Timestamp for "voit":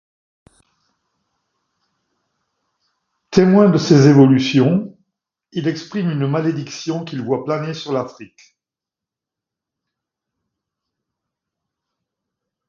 7.21-7.43